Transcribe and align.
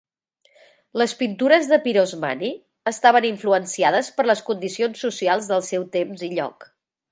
Les 1.01 1.11
pintures 1.19 1.67
de 1.71 1.77
Pirosmani 1.83 2.49
estaven 2.93 3.29
influenciades 3.31 4.11
per 4.17 4.27
les 4.31 4.43
condicions 4.49 5.07
socials 5.09 5.53
del 5.55 5.65
seu 5.71 5.89
temps 5.99 6.29
i 6.31 6.35
lloc. 6.41 6.71